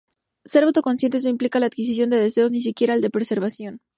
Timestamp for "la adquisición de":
1.59-2.17